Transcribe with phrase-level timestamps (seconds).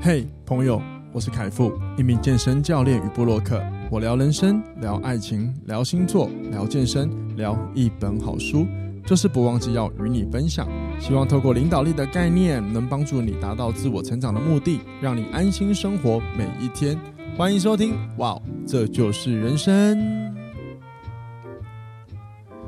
[0.00, 0.80] 嘿，朋友，
[1.12, 3.62] 我是凯富，一名健身教练与部落客。
[3.90, 8.66] 我聊人生，聊爱情，聊星座，聊健身，聊一本好书，
[9.06, 10.66] 就是不忘记要与你分享。
[10.98, 16.98] 希望透过领导力的概念，能帮助你达到自我成长的目的，让你安心生活每一天。
[17.36, 20.34] 欢迎收听，哇，这就是人生。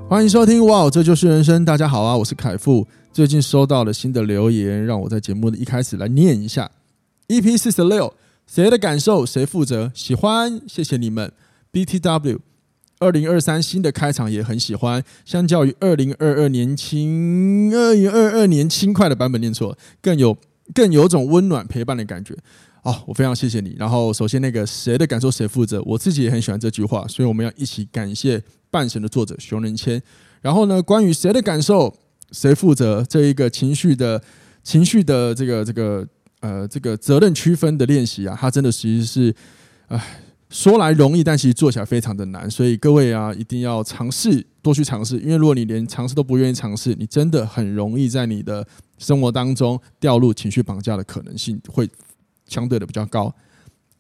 [0.09, 1.65] 欢迎收听，哇，这就是人生。
[1.65, 2.87] 大家好啊，我是凯富。
[3.13, 6.71] 最近收到了新的留言，让我在节目的一开始来念一下。
[7.33, 8.13] EP 四十六，
[8.47, 9.91] 谁的感受谁负责？
[9.95, 11.33] 喜欢，谢谢你们。
[11.73, 12.41] BTW，
[12.99, 15.03] 二零二三新的开场也很喜欢。
[15.25, 20.37] 相较于二零二二年轻，二零二二年轻快的版本念错了，更有
[20.75, 22.37] 更有种温暖陪伴的感觉。
[22.83, 23.75] 哦，我非常谢谢你。
[23.79, 25.83] 然后，首先那个谁的感受谁负责？
[25.87, 30.03] 我自己也很喜欢这句话，所以我们要一起感谢半神的作者熊仁谦。
[30.43, 31.97] 然后呢，关于谁的感受
[32.31, 34.23] 谁负责这一个情绪的
[34.63, 36.07] 情绪的这个这个。
[36.43, 39.35] 呃，这个责任区分的练习啊，它真的其实是，
[39.87, 42.51] 哎，说来容易，但其实做起来非常的难。
[42.51, 45.17] 所以各位啊，一定要尝试，多去尝试。
[45.21, 48.67] 因为如果你连尝试都不愿意尝试，你真的很容易在你的
[48.99, 51.89] 生活当中掉入情绪绑架的可能性会
[52.49, 53.33] 相对的比较高。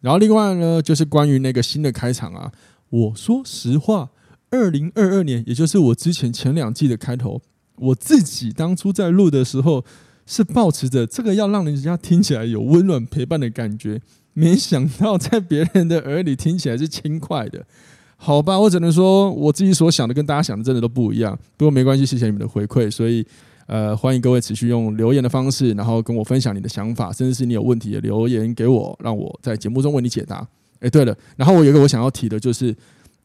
[0.00, 2.50] 然后另外呢，就是关于那个新的开场啊，
[2.90, 4.10] 我说实话，
[4.50, 7.40] 二零二二年，也就是我之前前两季的开头，
[7.76, 9.84] 我自己当初在录的时候。
[10.32, 14.00] 是抱持着这个要让人家听起来有温暖陪伴的感觉，
[14.32, 17.62] 没想到在别人的耳里听起来是轻快的，
[18.16, 21.38] 好吧，我只能说我自己所想的跟大家想的真的都不一样。
[21.58, 23.22] 不过没关系，谢谢你们的回馈，所以
[23.66, 30.48] 呃，欢迎各位持续用留言的方式，然后跟我分享你的想法，甚至是你有问题的留言给我，让我在节目中为你解答。
[30.80, 32.74] 哎，对了，然后我有一个我想要提的，就是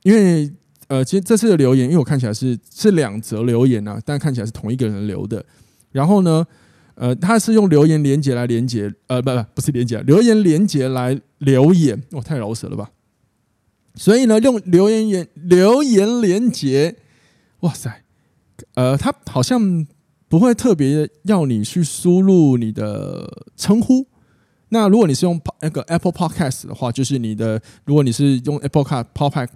[0.04, 0.52] 因为
[0.90, 5.46] 呃，其实这次的留言，因为我看起来是是两则留言啊，但看起来是同一个人留的，
[5.94, 6.46] 然后呢。
[7.00, 12.89] 呃，他是用留言连接来连接，呃，不不不是连接，留言连接来留言，哇，太饶舌了吧！
[13.94, 16.95] 所以呢，用留言言留言连接，
[17.60, 18.04] 哇塞，
[18.73, 19.86] 呃，他好像
[20.27, 24.08] 不会特别要你去输入你的称呼。
[24.70, 29.49] 那如果你是用那个 Apple Podcast 的话，就是你的，如果你是用 Apple Car Podcast，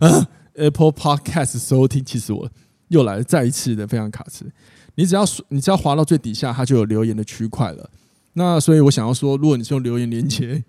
[0.00, 2.50] 呃，Apple Podcast 收听，其实我
[2.88, 4.50] 又来再一次的非常卡词。
[4.98, 7.88] 你只要你只要滑到最底下，它就有留言的区块了。
[8.32, 10.64] 那所以我想要说，如果你是用留言连接，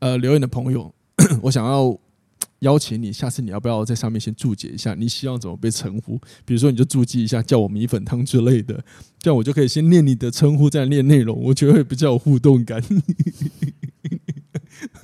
[0.00, 0.92] 呃，留言的朋友，
[1.42, 1.96] 我想要
[2.58, 6.18] 邀请你，下次你要不要在上面先注解一下，你希望怎么被称呼？
[6.44, 8.84] 比如说，你就注记一下，叫我米粉汤之类的，
[9.20, 12.82] 这样我就可以先念你的称呼，再念内容，我觉得会比较有互动感。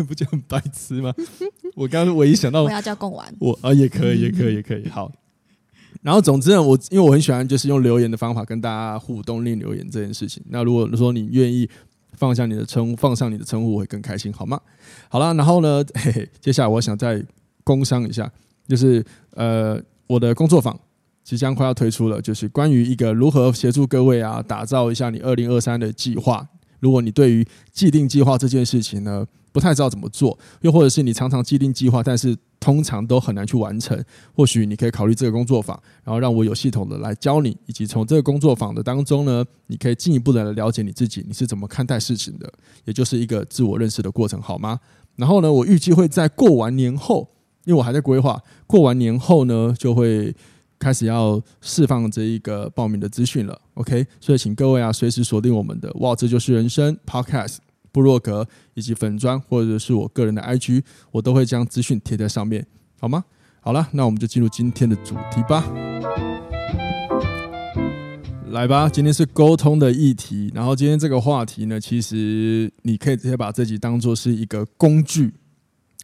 [0.08, 1.14] 不就很白痴吗？
[1.76, 5.12] 我刚刚唯一想到，我要叫贡丸，我啊也可以，也可以，也可以，好。
[6.04, 10.42] 然后，总之呢，我因为我很喜欢就是用留言的方法跟大家互动，令留言这件事情。
[10.50, 11.66] 那如果说你愿意
[12.12, 14.60] 放下你的称呼，放上你的称呼，我会更开心，好吗？
[15.08, 17.24] 好了，然后呢，嘿嘿，接下来我想再
[17.64, 18.30] 工商一下，
[18.68, 20.78] 就是呃，我的工作坊
[21.22, 26.46] 即将快要推出了，就是关于一个如何协助各位啊，打造一下你二零二三的计划。
[26.80, 27.42] 如果你对于
[27.72, 33.96] 既定计划这件事情呢，不太知道怎么做，又或者是你常常既定计划，但是通常都很难去完成。
[34.34, 42.52] 或许你可以考虑这个工作坊，然后让我有系统的来教你，以及从这个工作坊的当中呢，你可以进一步的来了解你自己，你是怎么看待事情的，
[42.84, 44.80] 也就是一个自我认识的过程，好吗？
[45.14, 47.28] 然后呢，我预计会在过完年后，
[47.64, 50.34] 因为我还在规划，过完年后呢，就会
[50.80, 53.56] 开始要释放这一个报名的资讯了。
[53.74, 57.58] OK，所以请各位啊，随时锁定我们的哇，这就是人生 Podcast。
[57.94, 58.44] 部落格
[58.74, 60.82] 以及粉砖，或者是我个人的 IG，
[61.12, 62.66] 我都会将资讯贴在上面，
[62.98, 63.24] 好吗？
[63.60, 65.64] 好了，那我们就进入今天的主题吧。
[68.50, 70.50] 来吧，今天是沟通的议题。
[70.52, 75.32] 然后今天这个话题呢，其实你可以直接把这集当做是一个工具，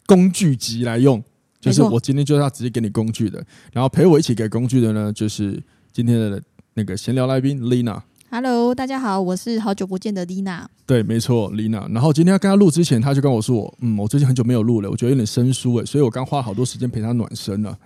[0.07, 1.21] 工具集来用。
[1.61, 5.61] 就是我今天就是要直接给你工具的，然后陪我一起给工具的呢，就是
[5.93, 6.43] 今天的
[6.75, 8.01] 那个闲聊来宾 Lina。
[8.33, 10.71] Hello，大家好，我是好久不见的丽娜。
[10.87, 11.89] 对，没错，丽娜。
[11.89, 17.77] 然后今天要跟她录之前，她就跟我说：“嗯，我最近很久没有录了，我觉得有点生疏哎，所以我刚花了好多时间陪她暖身了，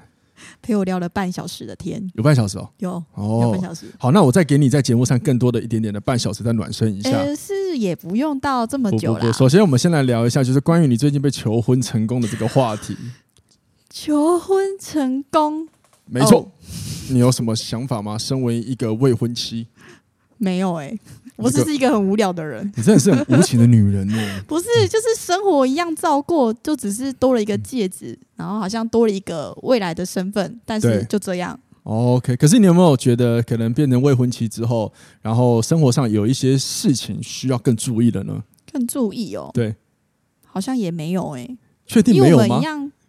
[0.61, 3.87] 陪我聊了半小时的天，有半小时哦，有哦，有半小时。
[3.97, 7.13] 好，那我再给你在节目上更多的一点点的半小时，再暖身一下。
[7.13, 9.33] 呃，是也不用到这么久了。
[9.33, 12.95] 首先，我们先来聊一下，就是关于你最近被求婚成功的这个话题。
[13.89, 15.67] 求婚成功，
[16.05, 16.41] 没错。
[16.41, 16.49] 哦，
[17.09, 18.19] 你有什么想法吗？
[18.19, 19.69] 身为一个未婚妻。
[20.45, 21.01] 没有哎、欸，
[21.37, 22.71] 我只是一个很无聊的人。
[22.77, 24.19] 你真的是很无情的女人哦。
[24.47, 31.59] 不是，就是生活一样照过，就只是多了一个戒指，然后好像多了一个未来的身份，但是就这样。
[31.85, 34.93] OK，可是你有没有觉得，可能变成未婚妻之后，
[35.23, 38.43] 然后生活上有一些事情需要更注意的呢？
[38.71, 39.51] 更注意哦。
[39.55, 39.75] 对，
[40.47, 42.61] 好像也没有哎、欸，确定没有吗？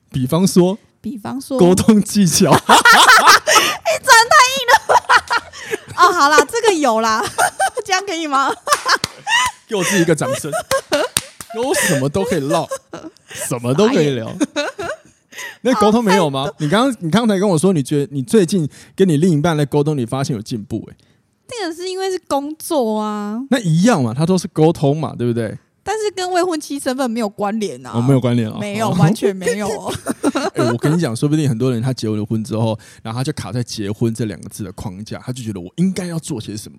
[0.10, 2.52] 比方说，比方说沟通技巧。
[3.86, 4.96] 哎、欸，转太硬了吧？
[6.08, 7.24] 哦，好啦，这个有啦，
[7.86, 8.52] 这样可以吗？
[9.68, 10.52] 给我自己一个掌声。
[11.58, 12.68] 我什么都可以唠，
[13.30, 14.30] 什么都可以聊。
[15.62, 16.52] 那沟通没有吗？
[16.58, 20.88] 你刚刚你刚才跟我说，你觉得你最近跟你另一半的沟通，你发现有进步？
[20.92, 20.96] 哎，
[21.50, 25.58] 那个是因为是工作啊，那一样嘛，他都是沟通嘛，对不对？
[25.86, 29.68] 但是跟未婚妻身份没有关联啊，哦，没有关联啊，没有，完全没有。
[30.58, 36.78] 哎，我跟你讲，说不定很多人他结了婚之后，然后他就卡在结婚这两个字的框架，他就觉得我应该要做些什么。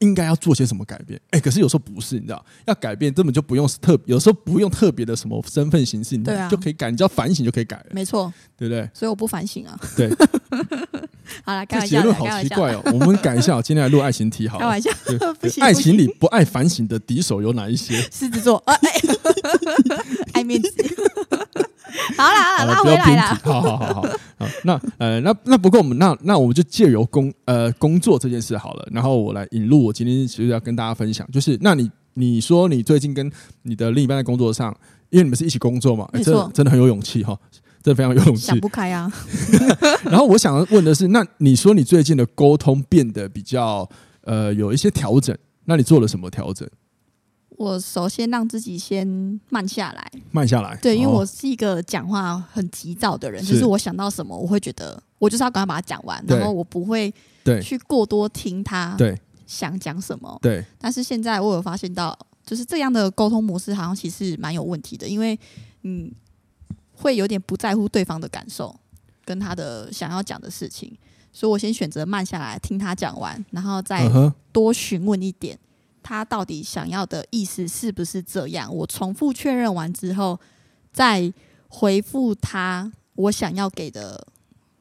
[0.00, 1.18] 应该要做些什么改变？
[1.30, 7.86] 哎、欸，可是有时候不是，你知道，要改变根本就不用特，有时候不用特别的什么身份形式，你就可以改，你只要反省就可以改了。
[7.92, 8.90] 没错，对不对？
[8.92, 9.80] 所以我不反省啊。
[9.96, 10.10] 对，
[11.44, 12.82] 好了，这结论好奇怪哦。
[12.86, 14.64] 我们改一下，今天来录爱情题好了。
[14.64, 14.90] 开玩笑，
[15.60, 17.96] 爱情里不爱反省的敌手有哪一些？
[18.10, 18.74] 狮子座，哎、
[20.32, 20.70] 爱面子。
[22.16, 23.40] 好啦，好啦，拉回来啦。
[23.44, 33.30] 好好好好好，那呃，那那不过我们那那我们就借由工呃工作这件事好了，然后我来引入我今天其实要跟大家分享，就是那你你说你最近跟
[33.62, 34.74] 你的另一半在工作上，
[35.10, 38.46] 因为你们是一起工作嘛，欸、真的真的很有勇气哈，真的非常有勇气。
[38.46, 39.12] 想不开啊。
[40.10, 43.88] 然后我想要问的是，那你说你最近的沟通变得比较
[44.22, 45.36] 呃有一些调整，
[45.66, 46.68] 那你做了什么调整？
[47.56, 49.06] 我首先让自己先
[49.48, 50.76] 慢下来，慢下来。
[50.82, 57.14] 对，因为我是一个讲话很急躁的人，哦、就是我想到什么，我会觉得我就是要赶快把它讲完，然后我不会
[57.62, 58.96] 去过多听他
[59.46, 60.36] 想讲什么。
[60.42, 60.64] 对。
[60.80, 65.38] 但是现在我有发现到，就是这样的沟通模式好像其实蛮有问题的，因为
[65.84, 66.10] 嗯，
[67.04, 68.74] 会有点不在乎对方的感受
[69.26, 70.90] 跟他的想要讲的事情，
[71.30, 74.10] 所以我先选择慢下来听他讲完，然后再
[74.50, 75.58] 多询问一点。
[76.02, 78.74] 他到底想要的意思是不是这样？
[78.74, 80.40] 我重复确认完之后，
[80.94, 81.30] 再
[81.68, 84.26] 回复他我想要给的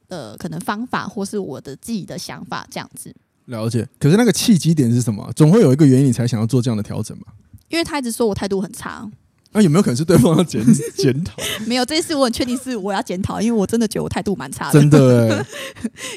[0.07, 3.13] 呃可能方法，或是我的自己的想法，这样子。
[3.47, 3.85] 了解。
[3.99, 5.29] 可是那个契机点是什么？
[5.35, 7.33] 总会有一个原因，你才想要做这样的调整吧？
[7.67, 9.09] 因为他一直说我态度很差。
[9.53, 10.61] 那、啊、有没有可能是对方要检
[10.97, 11.33] 检讨？
[11.65, 14.79] 没有，这次我很确定是我要检讨，因为我真的觉得我态度蛮差的。
[14.79, 15.45] 真的、 欸，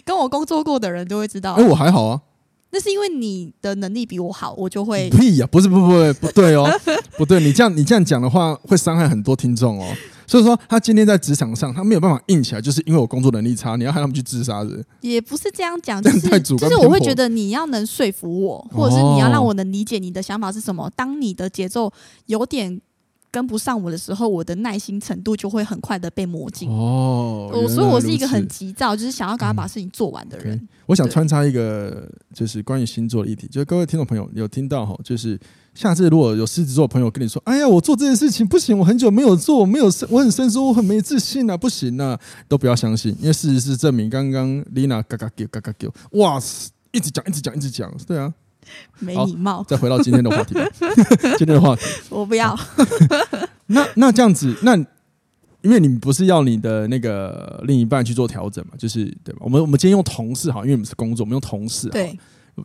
[0.04, 1.52] 跟我工作过的人都会知道。
[1.54, 2.20] 哎、欸，我还好啊。
[2.70, 5.48] 那是因为你的能力比我好，我就会屁呀、啊！
[5.50, 6.68] 不是，不不不，不对哦，
[7.16, 9.94] 不对，你这样你这样讲的话会伤害很多听众哦。
[10.26, 14.84] 所以说，他今天在职场上他没有办法硬起来，就是因为我工作能力差，你要害他们去自杀的。
[15.00, 20.90] 也不是这样讲，就是就是我会觉得你要能说服我，或者是你要让我能理解你的想法是什么。
[20.96, 21.90] 当你的节奏
[22.26, 22.80] 有点。
[23.36, 26.70] 跟不上我的时候，我的耐心程度就会很快的被磨尽。
[26.70, 30.56] 哦，我所以我是一个很急躁，就是想要赶快把事情做完的人。
[30.56, 30.76] 嗯 okay.
[30.86, 35.38] 我想穿插一个，就是关于星座的议题，就是各位听众朋友有听到哈，就是
[35.74, 42.18] 下次如果有狮子座的朋友跟你说，哎呀，我做这件事情不行，我很久没有做，没有我很生疏，我很没自信啊，不行啊，
[42.48, 46.40] 都不要相信，因为事实是证明，刚刚 Lina 嘎嘎叫嘎嘎叫，哇，
[46.92, 48.32] 一直讲一直讲一直讲，对啊。
[49.00, 49.64] 没礼貌。
[49.68, 50.54] 再回到今天的话题。
[51.38, 52.56] 今天的话题，我不要。
[53.68, 54.76] 那那这样子，那
[55.62, 58.74] 因为你不是要你的那个另一半去做调整嘛？
[58.78, 59.40] 就是对吧？
[59.40, 61.88] 我们我们今天用同事哈，因为我们是工作，我们用同事。
[61.88, 62.18] 对。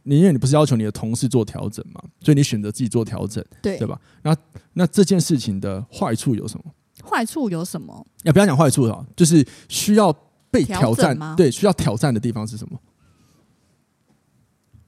[0.03, 2.01] 你因为你不是要求你的同事做调整嘛？
[2.21, 3.99] 所以你选择自己做调整，对对吧？
[4.21, 4.33] 那
[4.71, 6.71] 那这件事情的坏处有什么？
[7.03, 8.07] 坏处有什么？
[8.23, 10.13] 要不要讲坏处哈，就是需要
[10.49, 11.35] 被挑战吗？
[11.35, 12.79] 对，需要挑战的地方是什么？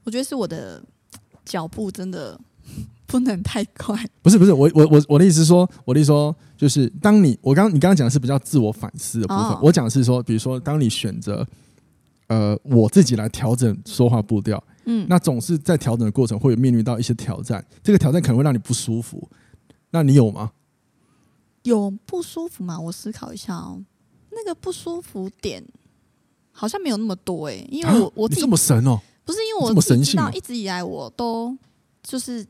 [0.04, 0.82] 我觉得是我的。
[1.44, 2.38] 脚步真的
[3.06, 3.96] 不能太快。
[4.22, 11.46] 不是不是，我我我我的意思是说，我的意思说，就是当你我刚你刚刚讲的是比较自我反思的部分，哦、我讲的是说，比如说，当你选择
[12.28, 19.28] 呃我自己来调整说话步调，嗯，那总是在调整的过程会有面临到一些挑战，这个挑战可能会让你不舒服。
[19.90, 20.52] 那你有吗？
[21.62, 22.80] 有不舒服吗？
[22.80, 23.82] 我思考一下哦，
[24.30, 25.62] 那个不舒服点
[26.50, 29.00] 好像没有那么多哎、欸，因为我、啊、我自己这么神哦。
[29.24, 31.56] 不是因为我知道，一直以来我都
[32.02, 32.46] 就是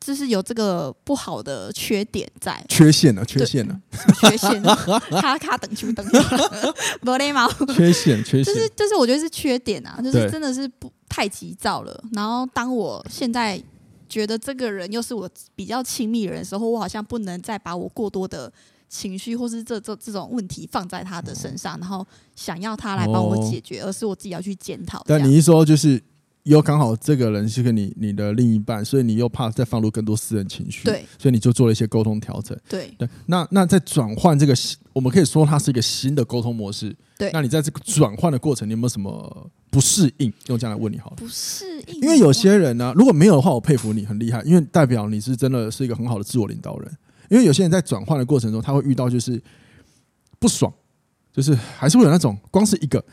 [0.00, 3.80] 就是有这个不好的缺点在，缺陷了，缺陷了，
[4.20, 4.74] 缺陷了，
[5.20, 6.04] 卡卡等球等，
[7.02, 12.04] 没礼貌， 缺陷，缺陷，就是就是我觉得是缺点啊，就是真的是不太急躁了。
[12.12, 13.62] 然后当我现在
[14.08, 18.52] 觉得这个人又是我比较亲密的人的时候，我好像不能再把我过多的。
[18.94, 25.02] 情绪或是这这这种问题放在他的身上，然后想要他来帮我解决，而是我自己要去检讨。
[25.04, 26.00] 但你一说就是
[26.44, 33.08] 又刚好这个人是跟你你的另一半，所以你又怕再放入更多私人情绪，对，所以你就做了一些沟通调整，对对。
[33.26, 34.54] 那那在转换这个，
[34.92, 37.32] 我们可以说它是一个新的沟通模式，对。
[37.32, 40.32] 那你在这个转换的过程，你有没有什么不适应？
[40.46, 46.96] 用这样来问你好了，不适应，因为有些人呢、啊，如果没有的话，我佩服你，很厉害，因为代表你是真的是一个很好的自我领导人。
[47.34, 49.42] 因为有些人在转换的过程中，他会遇到就是
[50.38, 50.72] 不爽，
[51.32, 53.04] 就是还是会有那种光是一个。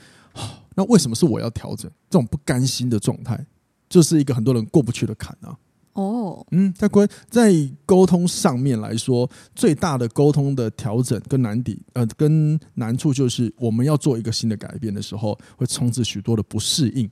[0.76, 3.44] 那为什么是我要调整这种不甘心的状态？
[3.90, 5.58] 就是一个很多人过不去的坎啊。
[5.94, 7.52] 哦，嗯，在关在
[7.84, 17.10] 沟通上面来说，最大的沟通的调整跟难底，呃，跟难处就是我们要做一个新的改变的时候，会充斥许多的不适应。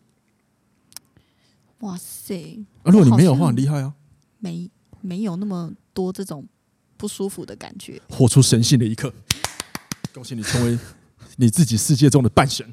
[1.80, 2.63] 哇塞！
[2.84, 3.96] 啊如果你没有的话，很厉害啊。
[4.38, 4.70] 没
[5.01, 6.46] 没有那么多这种
[7.00, 8.00] 不舒服的感觉。
[8.10, 9.12] 活出神性的一刻，
[10.13, 10.77] 恭喜你成为
[11.38, 12.65] 你自己世界中的半神。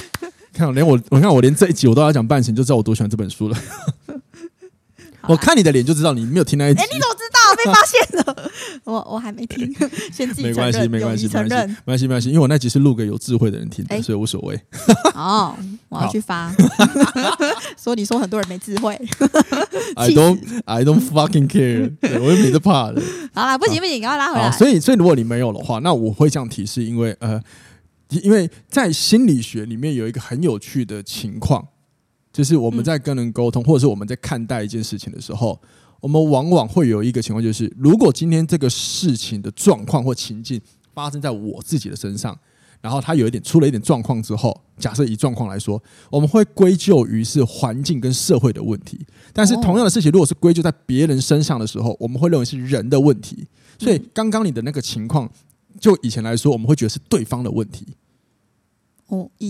[0.52, 3.58] 看，连我，我看我连这一集我都要讲半神，就知道我多喜欢这本书了。
[5.26, 6.80] 我看你的脸就知道你没有听那一集。
[6.80, 7.19] 哎，你怎么知道？
[7.64, 8.50] 被发现了。
[8.84, 9.72] 我我还没听，
[10.12, 12.28] 先自己没关系，没关系，没关系，没关系，没关系。
[12.28, 14.60] 因为我那集是录给有智慧的人听的，所以无所谓。
[15.14, 15.54] 哦，
[15.88, 16.54] 我要去发，
[17.76, 18.94] 说你说很多人没智慧。
[19.96, 21.92] I don't, I don't fucking care。
[22.20, 23.02] 我又没得怕的。
[23.34, 24.50] 好啦，不行不行，赶快拉回来。
[24.52, 27.42] 所以，所以如果你没有的话，那我会这样提示，因为呃。
[28.24, 31.64] 因为在心理学里面有一个很有趣的情况，
[32.32, 35.56] 就是我们在跟人沟通，或者是我们在看待一件事情的时候，
[36.00, 40.60] 我们往往会有一个情况，就是如果今天这个事情的状况或情境
[40.94, 42.36] 发生在我自己的身上，
[42.80, 48.98] 然后它有一点出了一点状况之后，假设以状况来说，我们会归咎于是环境跟社会的问题。
[49.32, 53.46] 但是同样的事情，如果是归咎在别人身上的时候，我们会认为是人的问题。
[53.78, 55.30] 所以刚刚你的那个情况，
[55.78, 57.86] 就以前来说，我们会觉得是对方的问题。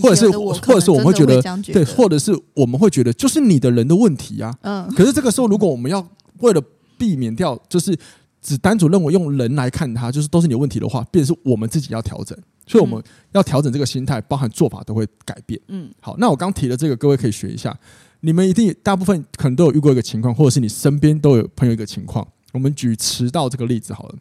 [0.01, 1.39] 或者是，或者是我们会觉得，
[1.71, 4.51] 对，或者是我们会觉得，就是你的人的问题呀。
[4.61, 4.91] 嗯。
[4.95, 6.01] 可是这个时候，如果我们要
[6.41, 6.61] 为了
[6.97, 7.97] 避免掉，就是
[8.41, 12.37] 只单纯认为用人来看他，就是都是你的问题的话，便是我们自己要调整。
[12.67, 15.59] 所以我们要调整这个心态，包含做法都会改变。
[15.67, 15.91] 嗯。
[15.99, 17.77] 好，那我刚提的这个，各位可以学一下。
[18.21, 22.27] 你们一定大部分可能都有遇过一个情况，或者是你身边都有朋友一个情况。
[22.53, 24.15] 我们举迟到这个例子好了。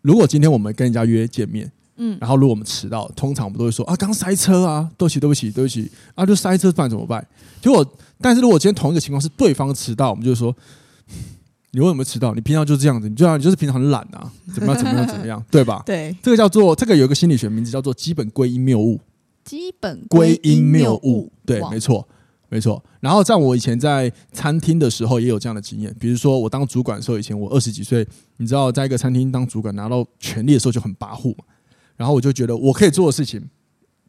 [0.00, 1.72] 如果今天我们跟人家约见面。
[1.98, 7.26] 嗯，然后如果我们迟到，通常我们都会说啊，刚塞车啊，对不起，对不起，对不起啊，就塞车，不然怎么办？
[7.60, 7.84] 结果，
[8.20, 10.54] 但是如果今天同一个情况是对方迟到，我们就说，
[11.72, 12.32] 你为什么迟到？
[12.34, 15.82] 你平常就是这样子，你就像你就是平常很懒啊，怎么样，怎么样，怎么样，对吧？
[15.84, 19.00] 对，这个叫做这个有一个心理学名字叫做基本归因谬误。
[19.44, 22.06] 基本归因谬误，对，没错。
[22.50, 31.44] 没错，然后在我以前在餐厅的时候也有这样的经验，比如说我当主管的时候，以前我二十几岁，你知道，在一个餐厅当主管拿到权力的时候就很跋扈嘛。
[31.98, 33.46] 然后我就觉得我可以做的事情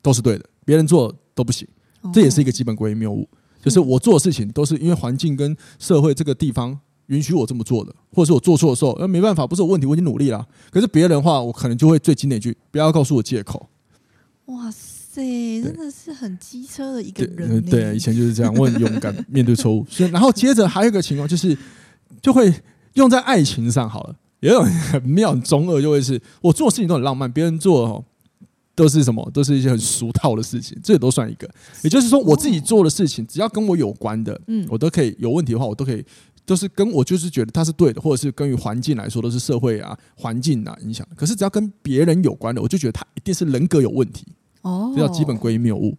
[0.02, 1.68] 都是对的，别人做都不行，
[2.14, 3.28] 这也是一个基本归因谬误。
[3.62, 10.48] 就是我做的事情都是因为环境跟社会这个地方允许我这么做的，或者是我做错的时候，那，没办法，不是我问题，我已经努力了。
[10.72, 13.68] 可是别人的话，我可能就会最经典一句：不要告诉我借口。
[14.46, 17.62] 哇塞，真的是很机车的一个人。
[17.64, 19.86] 对，对，以前就是这样，我很勇敢面对错误。
[19.90, 21.58] 所以，然后接着还有一个情况就是，
[22.22, 22.54] 就会
[22.94, 24.16] 用在爱情上好了。
[24.40, 28.06] 有一种很妙、很中二，就会是我做事情都很浪漫，别人做哦
[28.74, 31.50] 都是什么，都是一些很俗套的事情，这也都算一个。
[31.84, 36.02] 也就是说，我自己做的事情，只要跟我有关的，嗯，我都可以有问题的话，我都可以
[36.46, 41.06] 都是跟我就是觉得它是对的，或者是根于环境来说都是社会啊、环境啊影响。
[41.18, 44.26] 可是只要跟别人有关的，我就觉得他一定是人格有问题
[44.62, 45.98] 哦，这叫基本归因谬误，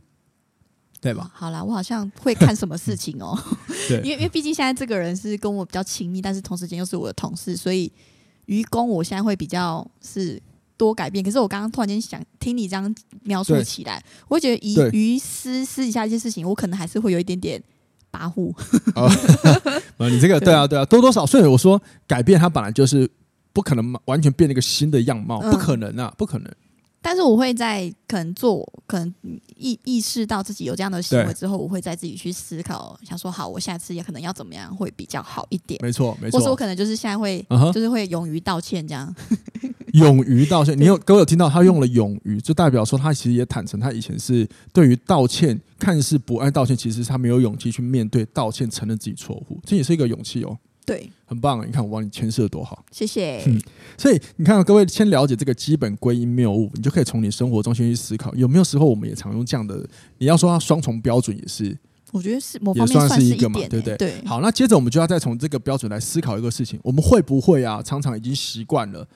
[1.02, 1.30] 对吧？
[1.34, 3.38] 好啦，我好像会看什么事情哦，
[3.90, 7.92] 对，因为因为毕竟现在这个人是跟我比较亲密，但是同时间又是我的同事，所以。
[8.50, 10.42] 于公，我现在会比较是
[10.76, 11.24] 多改变。
[11.24, 12.92] 可是我刚刚突然间想听你这样
[13.22, 17.62] 描述起来，我会觉得以于私私底下一些事情，我可能还是会有一点点
[18.10, 18.52] 跋扈。
[19.98, 23.08] 哦，你这个对啊对啊，多多少，所以我说改变它本来就是
[23.52, 26.52] 不可能完全变那个新的样貌，不可能啊，不可能。
[27.02, 29.14] 但是我会在可能做，可能
[29.56, 35.80] 意意识到自己有这样的行为之后，我会再自己去思考，想说好，我下次也可能要怎么样会比较好一点。
[35.82, 36.38] 没错，没错。
[36.38, 39.14] 或者我可能就是现在会，uh huh、就是会勇于道歉这样。
[39.94, 50.56] 勇于道歉， 你有各位有听到他用了勇于，就代表说他其实也坦诚，他以前是对于道歉看似不爱道歉，其实他没有勇气去面对道歉，承认自己错误，这也是一个勇气哦。
[50.90, 51.64] 对，很棒啊！
[51.64, 53.40] 你看我帮你诠释的多好，谢谢。
[53.46, 53.62] 嗯，
[53.96, 59.88] 所以你看，各位先了解这个基本归因谬误，你就可以从你生活中先去思考，有没有时候我们也常用这样的？
[60.18, 61.78] 你要说它双重标准也是，
[62.10, 63.96] 我觉得是某方面算是一个嘛，对不对？
[63.96, 64.14] 对。
[64.26, 69.06] 好，那接着我们就要再从这个标准来思考一个事情：我们会不会啊，常常已经习惯了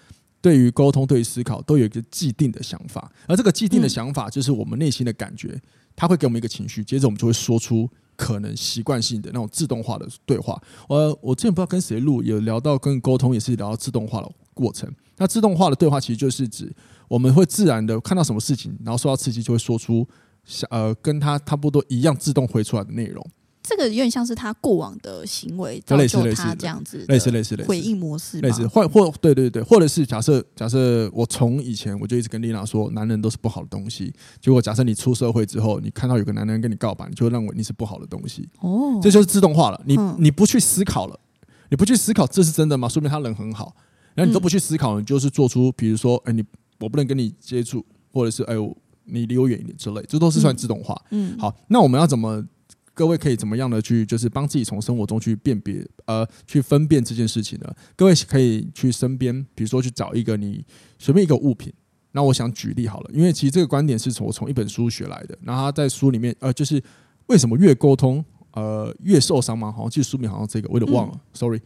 [0.40, 5.61] 对于沟通、对于思考，都有一个既定的想法，而这个既定的想法就是我们内心的感觉，
[5.97, 10.61] 它会给我们一个情绪，接着我们就会说出可能习惯性的那种自动化的对话。
[10.88, 14.92] 呃我之前不知道跟谁录，有聊到跟沟通，也是聊到自动化的过程。
[15.16, 16.75] 那自动化的对话其实就是指
[17.09, 20.06] 我们会自然的看到什么事情，然后受到刺激就会说出，
[20.71, 23.25] 呃，跟他差不多一样自动回出来的内容。
[23.66, 34.12] 这个有点像是他过往的行为造就他这样子，类似类似类似回应模式，类似或或对对对，或者是假设假设我从以前我就一直跟丽娜说，男人都是不好的东西。
[34.38, 38.47] 结果假设你出社会之后，你看到有个男人跟你告白，你就会认为你是不好的东西。
[38.61, 39.80] 哦，这就是自动化了。
[39.87, 41.18] 你你不去思考了，
[41.71, 42.87] 你不去思考这是真的吗？
[42.87, 43.75] 说明他人很好。
[44.14, 46.44] 然后你都不去思考，你就是做出比如说，哎，你
[46.80, 48.54] 我不能跟你接触，或者是哎，
[49.06, 50.94] 你离我远一点之类，这都是算自动化。
[51.11, 52.44] 嗯，好，那我们要怎么？
[52.95, 57.75] 各位可以怎么样的去，就是帮自己从生活中去辨别，呃，去分辨这件事情呢？
[57.97, 60.65] 各位可以去身边，比如说去找一个你
[60.99, 61.73] 随便一个物品。
[62.13, 65.37] 那我想举例好了，因为其实这个观点是从我从一本书学来的。
[65.43, 66.81] 然后他在书里面，呃，就是
[67.27, 69.73] 为什么越沟通，呃，越受伤吗？
[69.73, 71.61] 好像记得书名好像这个，我有点忘了、嗯、，sorry。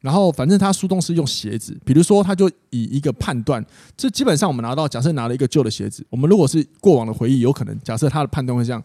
[0.00, 3.62] 然后反正他书中是用鞋子，比如说他就以一个判断，
[3.94, 8.82] 这基本上我们拿到，假设拿了一个旧的鞋子，我们如果是过往的回忆，有可能假设他的判断会这样。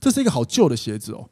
[0.00, 1.28] 这是一个好旧的鞋子哦，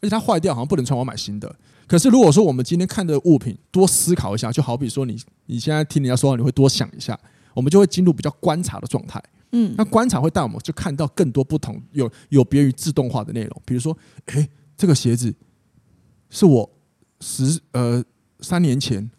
[0.00, 1.54] 而且它坏掉，好像不能穿，我买新的。
[1.86, 7.18] 可是如果说我们今天看的物品多思考一下，就好比说你你现在听人家说话，你会多想一下，
[7.54, 9.22] 我们就会进入比较观察的状态。
[9.52, 15.34] 嗯，那观察会带我们就看到更多不同有有别于自动化的内容，比如说，诶，这个鞋子
[16.28, 16.70] 是我
[17.20, 18.04] 十呃
[18.40, 19.10] 三年前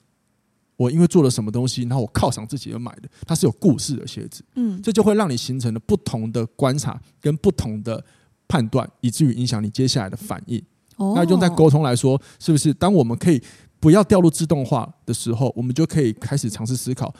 [0.77, 4.41] 我因为做了什么东西，然后我犒赏自己而买的，它是有故事的鞋子。
[4.55, 8.03] 嗯，这就会让你形成了不同的观察跟不同的。
[8.51, 10.61] 判断，以至于影响你接下来的反应。
[10.97, 11.15] Oh.
[11.15, 12.73] 那用在沟通来说，是不是？
[12.73, 13.41] 当我们可以
[13.79, 17.13] 不要掉入自动化的时候，我们就可以开始尝试思考，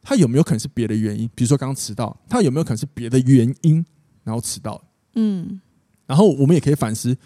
[0.00, 1.28] 他有没有可能是别的原因？
[1.34, 3.84] 比如说刚刚迟到，他有没有可能是别的原因，
[4.22, 4.80] 然后迟到？
[5.14, 5.60] 嗯。
[6.06, 7.16] 然后我们也可以反思，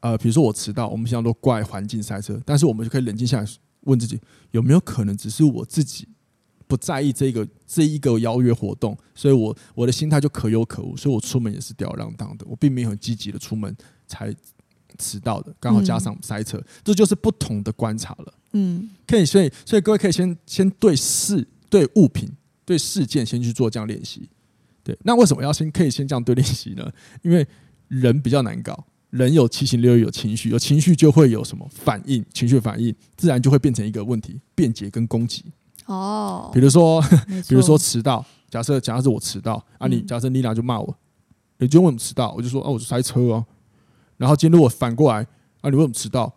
[0.00, 3.46] 呃，比如说我迟到，我们现在都怪环境塞车，但是我们就可以冷静下来，
[3.82, 6.08] 问自己，有没有可能只是我自己？
[6.66, 13.74] 不在意这个这一个邀约活动，所以我我的心态就可有可无，所以我出门也是吊儿郎当的，我并没有很积极的出门
[14.06, 14.34] 才
[14.98, 18.34] 迟到的，刚好加上塞车，嗯、这就是不同的观察了。
[18.52, 22.28] 嗯，可以，所以所以各位可以先先对事、对物品、
[22.64, 24.28] 对事件先去做这样练习。
[24.82, 26.90] 对，那为什么要先可以先这样对练习呢？
[27.22, 27.46] 因为
[27.88, 35.44] 人比较难搞，人有七情六欲，有情绪，有情绪就会有什么反应，情绪反应自然就会变成一个问题，辩解跟攻击。
[35.86, 37.02] 哦，比如说，
[37.48, 40.96] 比如说迟到，假设假设是我迟到啊，你假设妮娜就骂我，
[41.58, 43.44] 你就问我迟到，我就说啊，我是塞车哦。
[44.16, 45.26] 然后今天如果反过来
[45.60, 46.32] 啊，你为什么迟到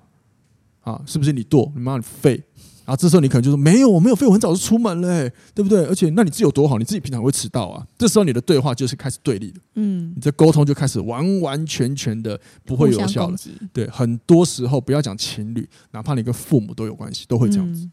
[0.82, 1.02] 啊？
[1.06, 1.72] 是不是你惰？
[1.76, 2.44] 你妈你废？
[2.86, 5.86] 然后这时候你可能就说没有，我没有废，我很早就出门了，对不对？
[5.86, 6.78] 而且那你自己有多好？
[6.80, 7.86] 你自己平常会迟到啊？
[8.00, 13.38] 这时候你的对话就是开始对立的，嗯，你这沟通就开始完完全全的不会有效了。
[13.72, 17.88] 对，很多时候不要讲情侣，哪怕你跟父母都有关系，都会这样子。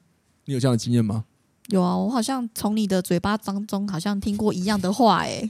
[0.46, 1.24] 你有这样的经验吗？
[1.68, 5.48] 有啊，我好像从你的嘴巴当中好像听过一样的话 哎。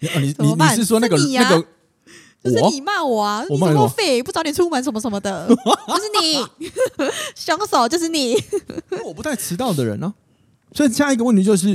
[0.00, 1.66] 你你你是说那个那个？
[2.40, 3.44] 就是你骂我啊！
[3.50, 6.46] 你这么废，不早点出门什么什么的，就是你
[7.34, 8.36] 凶手，就是你。
[9.04, 10.14] 我不太迟到的人呢，
[10.72, 11.70] 所以下一个问题就是，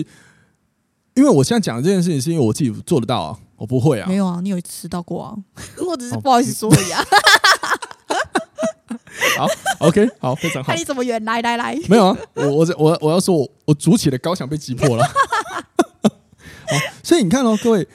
[1.16, 4.08] 因为我现在讲的这件事情是因为我自己做得到啊，我不会啊。
[4.08, 5.36] 没有啊，你有迟到过啊？
[5.86, 7.06] 我只是不好意思说而已啊。
[9.38, 9.48] 好
[9.80, 10.72] ，OK，好，非常好。
[10.72, 15.04] 看你怎么圆，来来来，没有啊，我我我我要说我我筑起的高墙被击破了。
[16.04, 17.88] 好，所以你看哦，各位，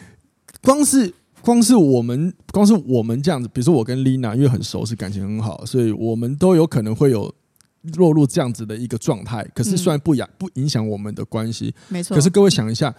[0.62, 7.34] 光是光是我们光是我们这样子，比如说我跟 Lina，因为很熟，是感情很好，所以我们都有可能会有
[7.96, 9.46] 落入这样子的一个状态。
[9.54, 12.14] 可是虽然不影不影响我们的关系，没错。
[12.14, 12.94] 可是各位想一下。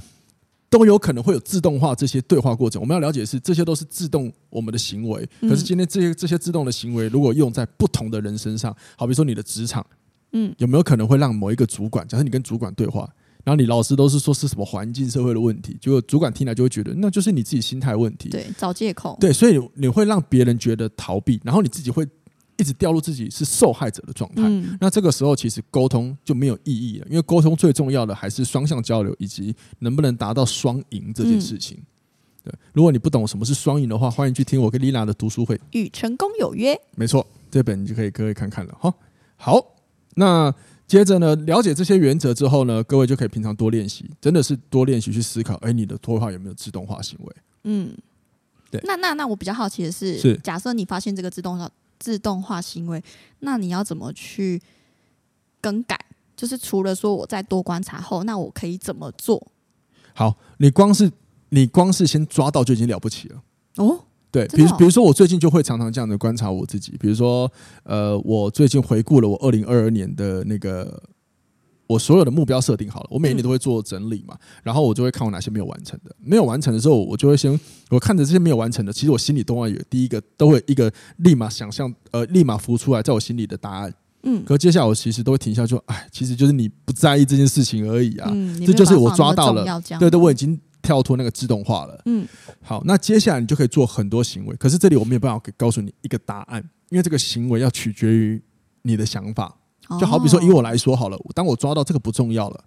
[0.69, 2.81] 都有可能会有自动化这些对话过程。
[2.81, 5.27] 我们要了解的是，这些都是自动我们的行为。
[5.41, 9.85] 可是今天这些这些自动的行为，如果用在不同的人身上，好比说你的职场，
[10.33, 13.09] 嗯，有没有可能会让某一个主管，假设你跟主管对话，
[13.43, 22.07] 然后你老师都是说是什么环境社会的问题，结果主管听来就会觉得那就是你自己心态问题，对，找借口，对，所以你会让别人觉得逃避，然后你自己会。
[22.59, 31.77] 一直掉入自己是受害者的状态，嗯、那这个时候其实沟通就没有意义了，因为沟通最重要的还是双向交流以及能不能达到双赢这件事情。
[31.77, 31.85] 嗯、
[32.43, 36.75] 对，如果你不懂什么是双赢的话，欢迎去听我跟丽娜的读书会《与成功有约》。
[36.95, 38.93] 没错，这本你就可以各位看看了哈。
[39.37, 39.65] 好，
[40.15, 40.53] 那
[40.85, 47.35] 接着呢，了解这些原则之后呢，各位就可以平常多练习，真的是多练习去思考，哎，你的脱话有没有自动化行为？
[47.63, 47.95] 嗯，
[48.69, 48.81] 对。
[48.83, 51.71] 那那那我比较好奇的是，是假设你发现这个自动化。
[51.99, 53.03] 自动化行为，
[53.39, 54.61] 那你要怎么去
[55.61, 55.99] 更改？
[56.35, 59.45] 就是除了说我再多观察后，那我可以怎么做？
[60.13, 61.11] 好，你光是
[61.49, 63.43] 你光是先抓到就已经了不起了
[63.75, 63.99] 哦。
[64.31, 67.51] 对，比如比如说我最近就会常常这样的观察我自己，比如说
[67.83, 71.01] 呃，我最近回顾了我二零二二年的那个
[71.89, 83.91] 我所有的目标设定好了，我每一年都会做整理嘛，然后我就会看我哪些没有完成的，没有完成的时候，我就会先我看着这些没有完成的，其实我心里都会有第一个都会一个立马想象呃立马浮出来在我心里的答案。
[84.21, 88.29] 嗯，可接下来我其实都会停下，说哎，其实就是你不在意这件事情而已啊。
[88.31, 91.99] 嗯，这就是我抓到了，对对，我已经跳脱那个自动化了。
[92.05, 92.27] 嗯，
[92.61, 94.55] 好，那接下来你就可以做很多行为。
[94.57, 98.39] 可是这里我没有办法给告诉你一个答案，因为这个行为要取决于
[98.81, 99.55] 你的想法。
[99.97, 102.63] 就好比说，以我来说好了，当我抓到这个不重要了，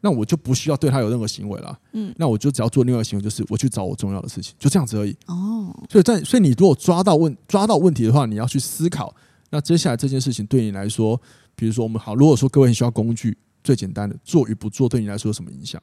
[0.00, 1.78] 那我就不需要对他有任何行为了。
[1.92, 5.16] 嗯，那我就只要做另外一个行为，就是我去找我重要的事情，就这样子而已。
[5.26, 9.14] 哦，所以在所以你如果抓到问抓到问题的话，你要去思考。
[9.50, 11.20] 那接下来这件事情对你来说，
[11.54, 15.80] 比如说我们好，如果说各位很需要工具，最简单的做与不做对你来说有什么影响？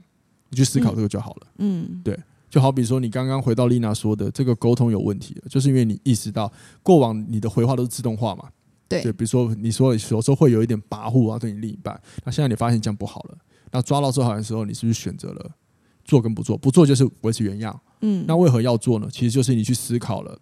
[0.49, 1.47] 你去思考这个就好了。
[1.59, 6.51] 嗯，对，就好比说你刚刚回到丽娜说的，这个沟通有问题了，就是因为你意识到
[6.83, 8.49] 过往你的回话都是自动化嘛。
[9.01, 13.37] 对，比如说你说有时候会有一点跋扈啊，对你另一半，那现在你发现这样不好了，
[13.71, 15.51] 那抓到这好的时候，你是不是选择了
[16.03, 16.57] 做跟不做？
[16.57, 17.79] 不做就是维持原样。
[18.01, 19.07] 嗯，那为何要做呢？
[19.11, 20.37] 其实就是你去思考了，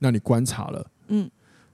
[0.00, 1.30] 那你观察了，嗯。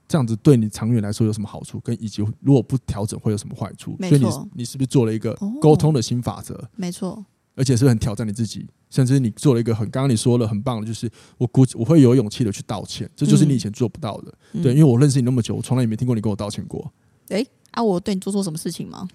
[0.07, 1.79] 这样子对你长远来说有什么好处？
[1.79, 3.97] 跟以及如果不调整会有什么坏处？
[4.01, 6.69] 所以你你是不是做了一个沟通的新法则？
[6.75, 7.25] 没错，
[7.55, 14.33] 而且是很挑战你自己，甚至你做了一个很刚刚你说了很棒的，就是我估计我会有勇气的去道歉，这就是你以前做不到的。
[14.63, 16.89] 对，因为我认识你那么久，我从来也没听过你跟我道歉过。
[17.27, 19.05] 诶，啊，我对你做错什么事情吗？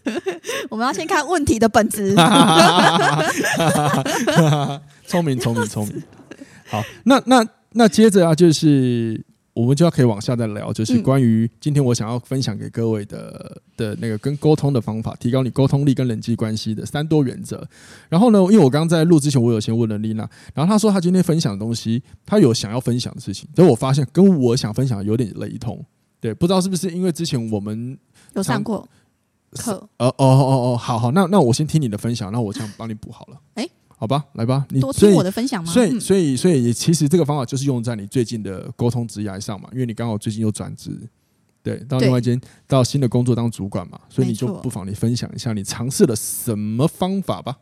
[0.68, 2.14] 我们要先看问题的本质。
[5.06, 6.02] 聪明，聪明，聪明。
[6.68, 9.24] 好，那那那接着啊，就是。
[9.52, 17.66] 我们就要可以往下再聊，就是关于今天我想要分享给各位的的那个跟沟通的方法，提高你沟通力跟人际关系的三多原则。
[18.08, 25.84] 然后呢，因为我刚刚在录之前，我有先问了丽娜，然后她说她今天分享的东西，她有想要分享的事情，所以我发现跟我想分享有点雷同。
[26.20, 27.98] 对，不知道是不是因为之前我们
[28.34, 28.88] 有上过
[29.52, 29.88] 课？
[29.96, 33.36] 呃哦哦哦，好好，那那我先听你的分享，那我这样帮你补好了。
[33.54, 33.68] 哎。
[34.00, 35.70] 好吧，来吧，你多听我的分享吗？
[35.70, 40.98] 所以，所以，所以，其实这个方法就是用在你最近的沟通职涯上嘛，因为你刚好最近又转职，
[41.62, 47.58] 对，到另外一间到新的工作当主管嘛，所以你就不妨你分享一下你尝试了什么方法吧。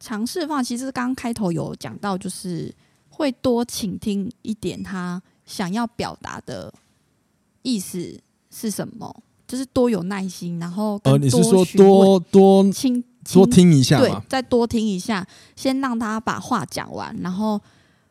[0.00, 2.74] 尝试的话，其实刚开头有讲到，就是
[3.08, 6.74] 会多倾听一点他想要表达的
[7.62, 13.04] 意思是什么，就是多有耐心，然后呃，你是说多多倾。
[13.32, 17.60] 多听一下，对，再多听一下，先让他把话讲完，然后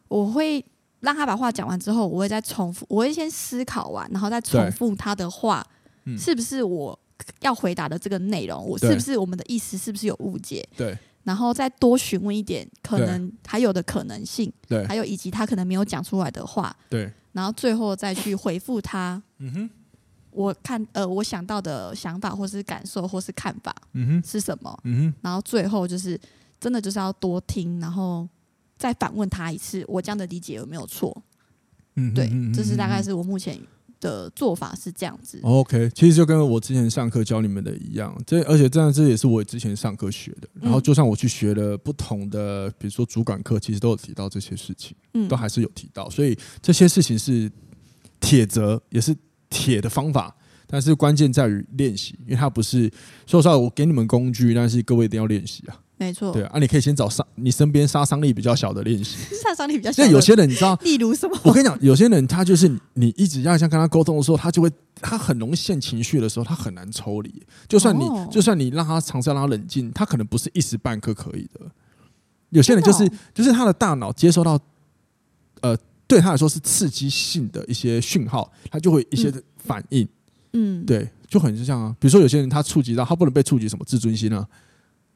[0.08, 0.64] 我会
[1.00, 5.66] 让他把话讲完之后，我会再重复，我会先思考完，然后再重复他的话，
[6.18, 6.98] 是不是我
[7.42, 8.66] 要回答的这个内容？
[8.66, 10.68] 我是不是我们的意思是不是有误解？
[10.78, 19.22] 对，然后再多询问一点可能还有的可能性，对，还有以及他可能没有讲出来的话，对，然后最后再去回复他。
[19.40, 19.70] 嗯哼。
[20.38, 24.80] 我看呃，我想到的想法，或是感受，或是看法，嗯哼，是什么？
[24.84, 26.20] 嗯哼，然后最后就是
[26.60, 28.30] 真的就是要多听，然后
[28.78, 31.24] 再反问他一次，我这样的理解有没有错？
[31.96, 33.60] 嗯，对，这是大概是我目前
[34.00, 35.40] 的做法是这样子。
[35.42, 40.48] OK，其实就跟我之前上课教你们的一样，这而且这样这也是我之前上课学的。
[40.62, 47.52] 然后就算我去学了不同的，比如说主管课，其实都有提到这些事情，嗯，都还是有提到，所以这些事情是
[48.20, 49.18] 铁则，也是。
[49.50, 52.92] 铁的方法，但是关键在于练习，因为它不是
[53.26, 55.80] 说实话，我给你们工具，但是各位一定要练习啊。
[56.00, 60.04] 没错，对啊，你可以先找杀你身边杀伤力比较小的练习，杀伤力比较小。
[60.04, 61.36] 那有些人你知道，例如什么？
[61.44, 64.70] 我跟你讲，有些人他就是你一直要像跟他沟通的时候，他就会
[65.02, 67.42] 他很容易陷情绪的时候，他很难抽离。
[67.68, 71.62] 就算你、哦、就算你让他尝试让他冷静，他可能不是一时半刻可以的。
[72.52, 74.60] 有些人就是、哦、就是他的大脑接收到
[75.62, 75.76] 呃。
[76.08, 80.08] 对他来说是刺激性的一些讯号，他就会一些反应。
[80.54, 81.94] 嗯，对，就很像啊。
[82.00, 84.48] 比如说有些人他触及到，他不能被触及什么自尊心啊。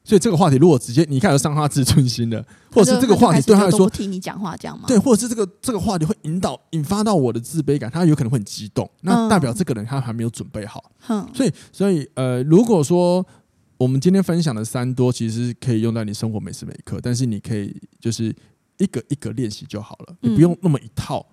[0.03, 4.83] 所以这个话题如果直接你开始伤他自尊心的，或者是这个话题对他来说，听你讲话这样吗？
[4.87, 8.89] 对，或者是这个这个话题会引导引发到我的自卑感，他有可能会很激动。
[9.01, 10.91] 那代表这个人他还没有准备好。
[11.07, 13.25] 嗯，所以所以呃，如果说
[13.77, 18.35] 我们今天分享的三多，其实可以用在你生活每时每刻，但是你可以就是。
[18.81, 21.25] 一个一个练习就好了，你不用那么一套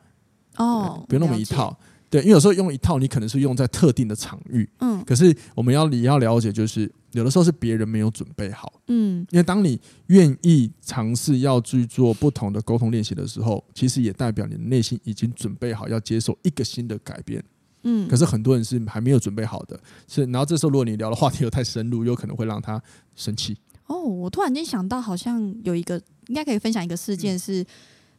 [0.56, 1.76] 哦，不用那么一套。
[2.11, 5.04] 对，因为有时候用一套，你可能是用在特定的场域，嗯。
[5.04, 9.26] 可是我们要你要了解，就是有的时候是别人没有准备好，嗯。
[9.30, 17.44] 因为当你愿意尝试要去做不同的沟通练习的时候，其实也代表你的内心已经准备好要接受一个新的改变，
[17.82, 22.82] 嗯，可是很多人是还没有准备好的，是然后这时候如果你聊的话题又太深入，有可能会让他
[23.14, 23.54] 生气。
[23.87, 27.66] 哦，我突然间想到，好像有一个应该可以分享一个事件是，是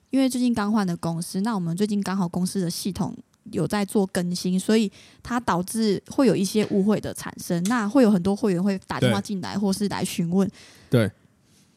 [0.10, 3.16] 因为最近刚换的公司，那我们最近刚好公司的系统
[3.52, 4.92] 有在做更新，所以
[5.24, 10.50] 它导致会有一些误会的产生，那会有很多会员会打电话进来，或是来询问，
[10.90, 11.10] 对，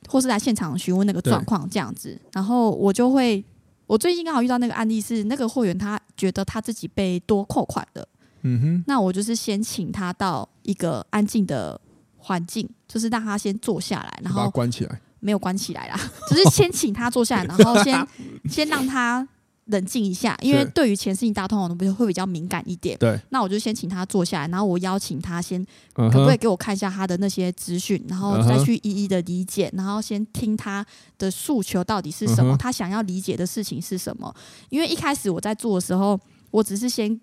[0.09, 3.42] 或是来现场询问那个状况这样子，然后我就会，
[3.87, 8.09] 我最近刚好遇到那个案例是，那个会员他觉得他自己被多扣款了，
[8.42, 11.81] 嗯哼，那我就是先请他到一个安静的。
[12.25, 18.07] 环境就是让他先坐下来，然后关起来，没有关起来啦， 只是先请他坐下来，然后先
[18.51, 19.27] 先让他
[19.67, 22.99] 冷静一下，因为对于钱事情大通，我都会比较敏感一点。
[22.99, 30.85] 对，那我就先请他坐下来，然后我邀请他先可不可以给我看一下他的那些资讯，然后再去一一的理解，然后先听他
[31.17, 34.35] 的诉求到底是什么，他想要理解的事情是什么。
[34.69, 36.19] 因为一开始我在做的时候，
[36.51, 37.19] 我只是先。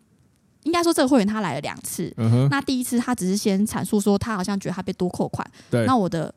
[0.63, 2.13] 应该说，这个会员他来了两次。
[2.17, 5.49] 嗯、那第一次他只是先阐述说，他好像觉得他被多扣款。
[5.71, 5.85] 对。
[5.85, 6.31] 那我的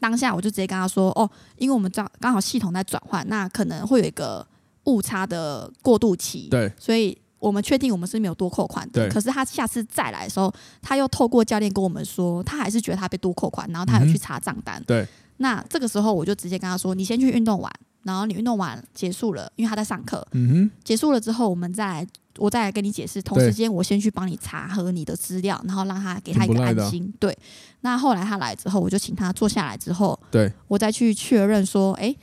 [0.00, 4.46] 当下我就直接跟他说：“哦，因为我们刚刚好系统在转换，那可能会有一个
[4.84, 6.48] 误差的过渡期。
[6.50, 6.72] 对。
[6.78, 9.06] 所以我们确定我们是没有多扣款的。
[9.06, 9.08] 对。
[9.08, 14.82] 可是他下次再来的时候，他又透过教练跟我们说，他还是觉得他被多扣款，然后他有去查账单。
[14.86, 15.08] 对、嗯。
[15.38, 20.26] 那这个时候我就直接跟他说：“你先去运动完，然后你运动完结束了，因为他在上课。
[20.32, 20.70] 嗯哼。
[20.84, 22.06] 结束了之后，我们再来。”
[22.38, 27.12] 我再来跟你解释，同时间我先去帮你查核你的资料，然后让他给他一个安心。
[27.18, 27.36] 对，
[27.80, 32.18] 那后来他来之后，我就请他坐下来之后，对，我再去确认说，哎、欸，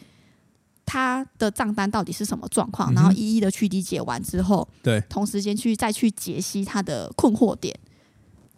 [0.85, 7.77] 他的账单到底是什么状况，然后一一的去理解完之后，对，同时间去再去解析他的困惑点。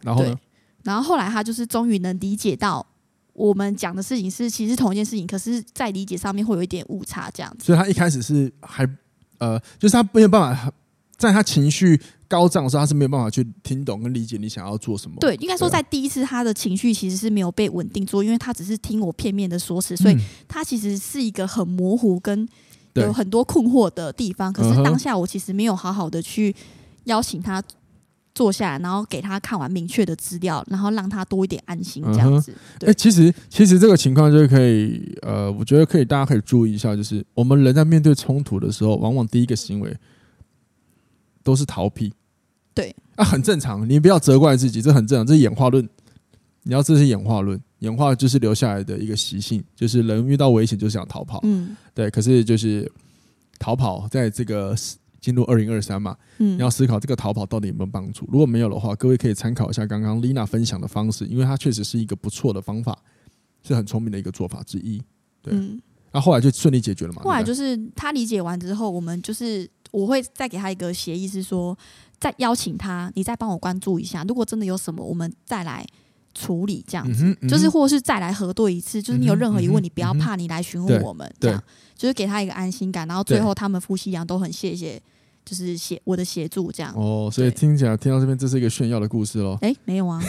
[0.02, 0.36] 然后呢？
[0.84, 2.86] 然后后来他就是终于能理解到
[3.34, 7.66] 我们讲的事情是其实同一件事情，可是在理解上面会有一点误差这样子。
[7.66, 8.88] 所以他一开始是还
[9.38, 10.72] 呃，就是他没有办法。
[11.18, 15.16] 在他情绪高涨的时候，他是没有办法去听懂跟理解你想要做什么。
[15.20, 22.48] 对，应该说在第一次他的情绪其实是没有被稳定住，因为他只是听我片面的说辞，所以他其实是一个很模糊跟
[22.96, 24.52] 有很多困惑的地方。
[24.52, 26.54] 可是当下我其实没有好好的去
[27.06, 27.64] 邀请他
[28.34, 32.52] 坐下来，然后给他看完明确的资料，然后让他多一点安心这样子。
[32.82, 39.96] 哎、欸，其实其实这个情况就是可以，呃，我觉得可以，大家可以注意一下，就是我们人在面对冲突的时候，往往第一个行为。
[41.46, 42.12] 都是逃避，
[42.74, 43.88] 对啊，很正常。
[43.88, 45.88] 你不要责怪自己，这很正常，这是演化论。
[46.64, 51.40] 你要这是演化论，演化就是留下来的一个习性，就是人遇到危险就想逃跑。
[51.44, 52.10] 嗯，对。
[52.10, 52.92] 可是就是
[53.60, 54.76] 逃跑，在这个
[55.22, 58.28] 进入二零二三嘛，嗯，你要思考这个逃跑到底有没有帮助。
[58.32, 62.98] 如果没有的话，各位可以参考一下刚刚丽娜分享的方式，因为它确实是一个不错的方法，
[63.62, 65.00] 是很聪明的一个做法之一。
[65.44, 67.22] 对，那、嗯啊、后来就顺利解决了嘛。
[67.22, 69.70] 后来就是他理解完之后，我们就是。
[69.96, 71.78] 我会再给他一个协议，是说
[72.20, 74.24] 再邀请他，你再帮我关注一下。
[74.28, 75.86] 如果真的有什么，我们再来
[76.34, 79.02] 处理这样子，嗯嗯、就是或是再来核对一次。
[79.02, 81.64] 就是你有任何疑问，你不要怕，你来询问我们，这样
[81.96, 83.08] 就是给他一个安心感。
[83.08, 85.02] 然后最后他们夫妻俩都很谢谢。
[85.46, 89.56] 就是协我的协助这样哦，所以听起来听到这边，这是一个炫耀的故事喽。
[89.62, 90.20] 哎、欸，没有啊，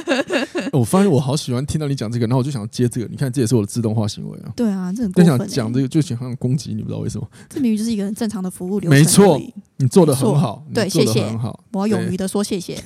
[0.72, 3.06] 我发现我好喜欢听到你讲这个，然后我就想接这个。
[3.08, 4.52] 你看，这也是我的自动化行为啊。
[4.54, 5.38] 对啊，这很过分、欸。
[5.38, 7.26] 想讲这个，就想攻击你，不知道为什么。
[7.48, 8.90] 这明明就是一个很正常的服务流程。
[8.90, 9.40] 没错，
[9.78, 11.64] 你做的很好，对，谢谢，很好。
[11.72, 12.78] 我要勇于的说谢谢。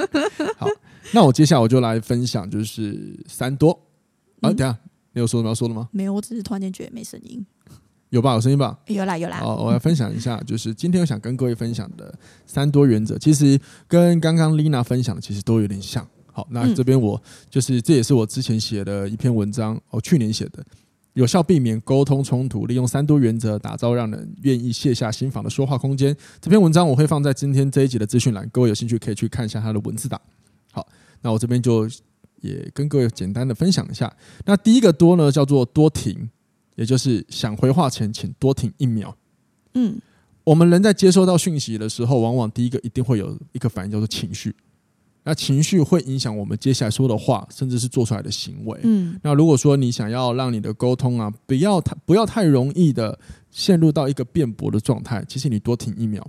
[0.58, 0.66] 好，
[1.12, 3.70] 那我接下来我就来分享，就是三多。
[4.40, 4.76] 啊，等下，
[5.14, 5.88] 你有说什么要说的吗？
[5.92, 7.44] 没有，我只是突然间觉得没声音。
[8.10, 8.78] 有吧，有声音吧？
[8.86, 9.38] 有啦，有啦。
[9.38, 12.14] 好，我来分享一下，就是今天我想跟各位分享的
[12.46, 16.06] 三多原则，其实跟刚刚丽娜分享的其实都有点像。
[16.32, 20.64] 好，那这边我就是这也是我之前写的一篇文章，哦，去年写的，
[21.14, 26.16] 有效避免沟通冲突，利用三多原则打造让人愿意卸下心防的说话空间。
[26.40, 30.20] 这篇文章我会放在今天这一集的资讯栏，各位有兴趣可以去看一下它的文字档。
[30.70, 30.86] 好，
[31.22, 31.88] 那我这边就
[32.40, 34.14] 也跟各位简单的分享一下。
[34.44, 36.30] 那第一个多呢，叫做多停。
[36.76, 39.14] 也就是想回话前，请多停一秒。
[39.74, 40.00] 嗯，
[40.44, 44.54] 我们人在接收到讯息的时候，往往第一个一定会有一个反应，叫做情绪。
[45.24, 48.78] 那情绪会影响我们接下来说的话，甚至是做出来的行为。
[48.84, 53.18] 嗯，那如果说你想要让你的沟通啊，不要太不要太容易的
[53.50, 56.24] 陷入到一个辩驳的状态，其实你多停一秒，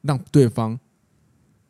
[0.00, 0.80] 让对方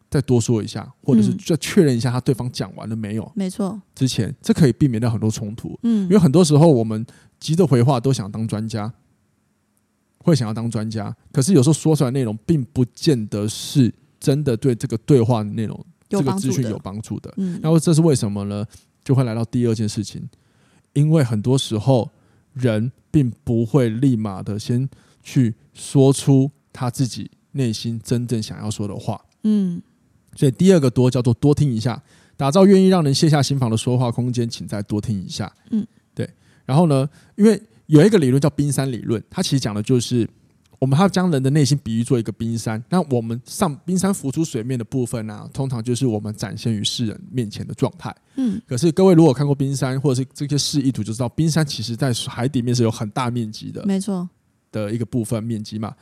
[0.09, 3.33] 再多说一下，或者是再确认一下他对方讲完了没有？
[3.35, 5.77] 没错，之前这可以避免掉很多冲突。
[5.83, 7.05] 嗯，因为很多时候我们。
[7.45, 8.91] 急着回话都想当专家，
[10.17, 17.31] 会想要当专家，可是有时候说出来内容并不见得是真的对这个对话内容、这个资讯有帮助的。
[17.37, 18.65] 嗯，那这是为什么呢？
[19.05, 20.27] 就会来到第二件事情，
[20.95, 22.11] 因为很多时候
[22.55, 24.89] 人并不会立马的先
[25.23, 29.23] 去说出他自己内心真正想要说的话。
[29.43, 29.83] 嗯，
[30.35, 32.03] 所以第二个多叫做多听一下，
[32.39, 35.55] 打造愿意让人卸下心防的说话空间，请再多听一下。
[35.71, 36.04] 嗯，对。
[36.65, 40.29] 然后呢，因为有一个理论叫冰山理论，它其实讲的就是。
[40.81, 48.15] 我们还要将人的内心比喻做一个冰山，那我们上冰山浮出水面的部分呢、啊，通常就是我们展现于世人面前的状态。
[48.35, 54.29] 嗯，可是各位如果看过冰山或者是这些示意图，就知道冰山其实在海底面是有很大面积的，没错，
[54.71, 55.95] 的一个部分面积嘛。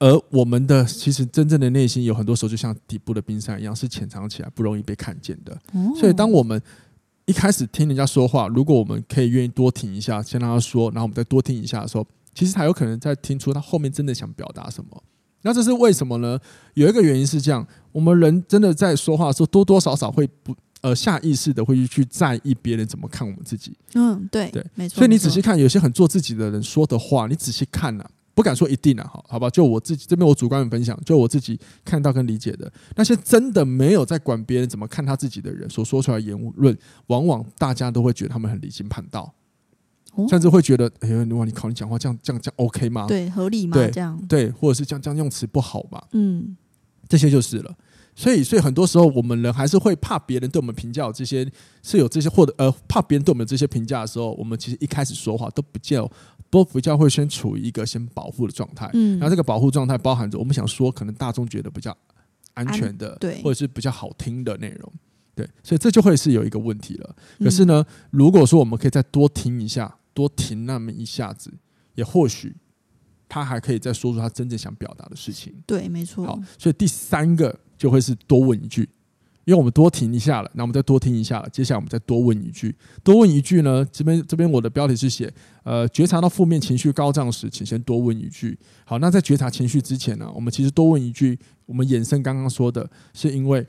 [0.00, 5.56] 而我们的其实真正的内心，有很多时候就像底部的冰山一样，是潜藏起来不容易被看见的。
[5.94, 6.60] 所以，当我们
[7.26, 12.06] 一开始听人家说话，如果我们可以愿意多听一下，先让他说，然后我们再多听一下的时候。
[12.32, 15.02] 其实他有可能在听出他后面真的想表达什么，
[15.42, 16.38] 那这是为什么呢？
[16.74, 23.76] 有一个原因是这样：我们人真的在说话的时候，多多少少会不呃下意识的会去在意别人怎么看我们自己。
[23.94, 24.98] 嗯，对对，没错。
[24.98, 28.04] 所以你仔细看，有些很做自己的人说的话，你仔细看呐，
[28.40, 29.50] 不敢说一定啊，好好吧？
[29.50, 36.74] 就我自己这边我主观的分享，就我自己看到跟理解的那些真的没有在管别人怎么看他自己的人所说出来的言论，
[37.08, 39.30] 往往大家都会觉得他们很离经叛道。
[40.28, 43.06] 甚至会觉得，哎呀，哇，你考你讲话这样这样这样 OK 吗？
[43.06, 43.74] 对，合理吗？
[43.76, 46.02] 对，这样对，或者是这样这样用词不好吧？
[46.12, 46.56] 嗯，
[47.08, 47.76] 这些就是了。
[48.16, 51.48] 所以，所以很多时候我们人还是会怕别人对我们评价有这些
[51.82, 56.10] 是有这些，或者呃，怕别人对我们有这些评价的时候，我们其实一开始说话都不叫
[56.50, 58.90] 都比较会先处于一个先保护的状态。
[58.92, 61.96] 嗯，然后这个保护状态包含着我们想说可能大众觉得比较
[62.54, 64.92] 安全的，对，或者是比较好听的内容。
[65.34, 67.16] 对，所以这就会是有一个问题了。
[67.38, 69.96] 可是呢，如果说我们可以再多听一下。
[70.12, 71.50] 多停那么一下子，
[71.94, 72.54] 也或许
[73.28, 75.54] 他还可以再说出他真正想表达的事情。
[75.64, 76.26] 对，没错。
[76.26, 78.86] 好，所以第三个就会是多问一句，
[79.44, 81.44] 因为我们多停一下了，那我们再多听一下。
[81.52, 83.84] 接下来我们再多问一句，多问一句呢？
[83.90, 85.32] 这边这边我的标题是写
[85.64, 88.58] 呃，觉察到负面情绪高涨时，请先多问一句。
[88.84, 93.66] 好，那在觉察情绪之前呢，我们其实多问一句，我们衍生刚刚说的是因为，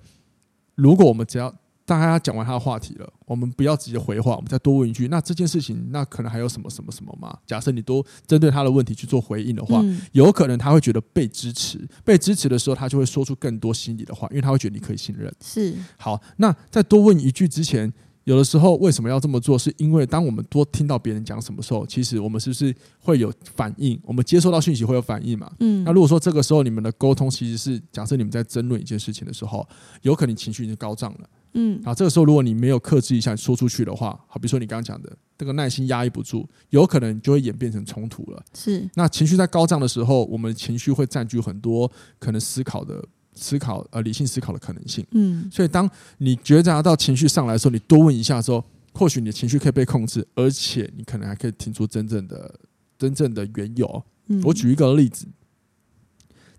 [0.75, 1.53] 如果我们只要。
[1.91, 5.09] 大家讲完他的话题了，我们不要直接回话，我们再多问一句。
[5.09, 7.37] 那这件事情，那可能还有什么什么什么吗？
[7.45, 15.29] 假设你都针对他的问题去做回应的话，嗯、有可能他会觉得被支持，被支持的时候，他就会说出更多心里的话，因为他会觉得你可以信任。
[15.43, 15.75] 是。
[15.97, 17.91] 好，那在多问一句之前，
[18.23, 19.59] 有的时候为什么要这么做？
[19.59, 23.99] 是因为当我们多听到别人讲什么时候，其实我们是不是会有反应？
[24.05, 25.51] 我们接收到讯息会有反应嘛？
[25.59, 25.83] 嗯。
[25.83, 29.67] 那如果说这个时候你们的沟通其实是假设你们在争论一件事情的时候，
[30.03, 31.29] 有可能情绪已经高涨了。
[31.53, 38.43] 嗯，啊，这个时候如果你没有克制一下说出去的话，好，比如说你刚刚讲的这个耐心压抑不住，有可能就会演变成冲突了。
[38.53, 45.05] 是，那情绪在高涨的时候，我们情绪会占据很多可能思考的思考呃理性思考的可能性。
[45.11, 52.59] 嗯，所以当你觉察到情绪上来的时候，你多问一下之后，或许你的情绪可以被控制，而且你可能还可以听出真正的
[52.97, 54.03] 真正的缘由。
[54.27, 55.27] 嗯，我举一个例子。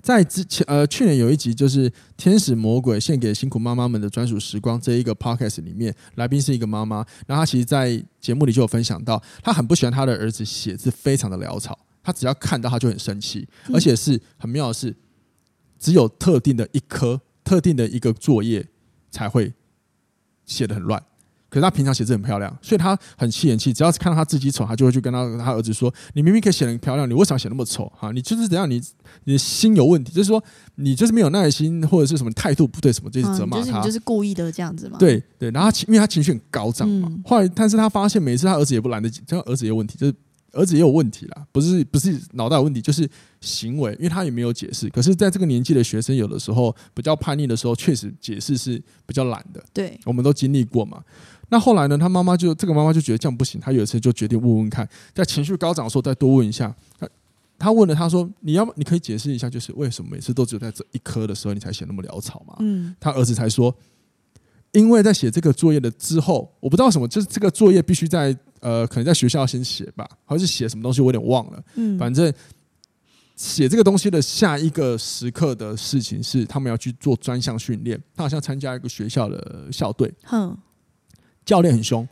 [0.02, 14.94] 在之前，呃，去年有一集就是《天使魔鬼献给辛苦妈妈们的专属时光》这一个 podcast 里面，来宾是一个妈妈，然后她其实，在节目里就有分享到，她很不喜欢她的儿子写字非常的潦草，她只要看到他就很生气，而且是很妙的是，
[15.78, 18.66] 只有特定的一科、特定的一个作业
[19.08, 19.52] 才会
[20.44, 21.00] 写的很乱。
[21.52, 23.74] 可是他平常写字很漂亮，所以他很气人气。
[23.74, 27.92] 只要是看到他自己丑，他就会去跟他他儿子说：“你明明可以写得很漂亮，你为什么写那么丑？
[27.94, 28.68] 哈，你就是怎样？
[28.70, 28.82] 你
[29.24, 30.42] 你的心有问题，就是说
[30.76, 33.64] 你就是没有耐心，或者是什么态度不对，什么就是责骂他。
[33.64, 34.96] 就是你就是故意的这样子嘛。
[34.98, 40.14] 对对，然后他因为他情绪很高涨嘛，后来但是他发现每次他儿子也不懒得及，这样儿子也有问题，就是。
[40.54, 43.08] 儿子也有问题啦，不是不是脑袋有问题，就是
[43.40, 44.86] 行为，因为他也没有解释。
[44.90, 49.64] 可是，在这个年纪的学生，有的时候比较叛逆的时候，确实解释是比较懒的。
[49.72, 51.02] 对，我们都经历过嘛。
[51.52, 51.98] 那后来呢？
[51.98, 56.74] 他妈妈就这个妈妈就觉得这样不行，他有一次就决定问问看，在情绪高涨的时候再多问一下。
[56.98, 57.06] 他
[57.58, 63.74] 他问了，他说：“你要你可以解释一下，就是为什么每次都只有在这一科的时候你才写那么潦草嘛？”嗯，他儿子才说。
[64.72, 71.62] 因为在写这个作业的之后，我不知道什么，就是这个作业必须在呃，可能在学校先写吧，还是写什么东西，我有点忘了。
[71.74, 72.32] 嗯，反正
[73.36, 78.02] 写这个东西的下一个时刻的事情是，他们要去做专项训练。
[78.16, 80.56] 他好像参加一个学校的校队，哼，
[81.44, 82.06] 教练很凶，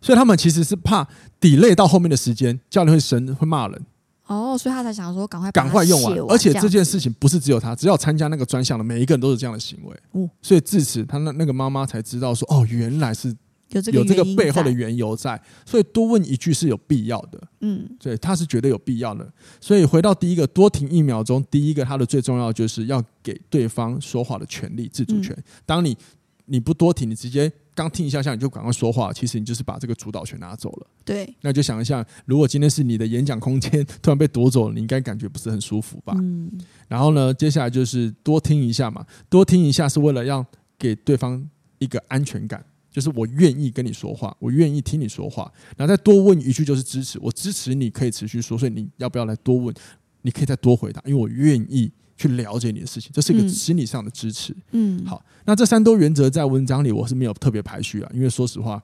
[0.00, 1.06] 所以他们其实是怕
[1.40, 3.86] delay 到后面的时间，教练会生会骂人。
[4.26, 9.94] 哦，所以他才想说赶快赶快用完，而且这件事情不是只有他，只要参加那个专项的每一个人都是这样的行为。
[10.12, 13.34] 哦，所以至此他那那个妈妈才知道说，哦，原来是
[13.92, 17.42] 有这个背后的缘由在，所以多问一句是有必要的。
[17.60, 19.30] 嗯，对，他是觉得有必要的。
[19.60, 21.44] 所以回到第一个，多停一秒钟。
[21.50, 25.36] 第一个，他的最重要就是要给对方说话的权利、自主权。
[25.66, 25.96] 当你
[26.46, 30.86] 你不多停，你直接刚听一下下你就赶快说话，其实你就是把这个主导权拿走了。
[31.04, 36.14] 对，那就想一下，如果今天是你的演讲空间突然被夺走了，你应该感觉不是很舒服吧？
[36.18, 36.50] 嗯。
[36.88, 40.44] 然后呢，接下来就是多听一下嘛，多听一下是为了让
[40.78, 42.64] 给对方一个安全感。
[42.90, 49.74] 就是我愿意跟你说话，我愿意听你说话，然后再多问一句就是支持，我支持你可以持续说，所以你要不要来多问？
[50.20, 51.90] 你可以再多回答，因为我愿意
[52.22, 54.56] 去了解你的事情，这是一个心理上的支持。
[54.70, 58.82] 嗯，好，那这三多原则在文章里我是没有特别排序啊，因为说实话，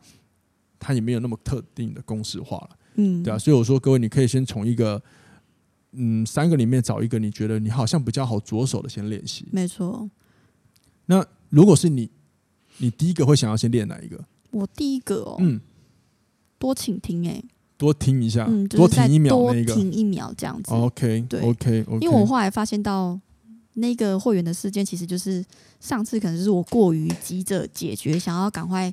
[0.79, 2.71] 它也没有那么特定的公式化了。
[2.97, 5.03] 嗯，对啊，所以我说各位，你可以先从一个
[5.93, 9.47] 嗯三个里面找一个你觉得你好像比较好着手的先练习。
[9.53, 10.09] 没错。
[11.07, 12.11] 那如果是你。
[12.81, 14.25] 你第一个会想要先练哪一个？
[14.53, 15.61] 我第一个哦，嗯，
[16.61, 17.43] 多倾听哎，
[17.77, 20.73] 多听一下，嗯，多停一秒，多停一秒这样子。
[20.73, 23.19] OK，对，OK，因为我后来发现到
[23.79, 25.45] 那个会员的事件，其实就是
[25.81, 28.93] 上次可能就是我过于急着解决，想要赶快